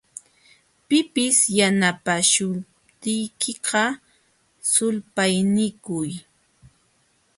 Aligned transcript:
Pipis 0.87 1.37
yanapaśhuptiykiqa, 1.57 3.83
sulpaynikuy. 4.71 6.09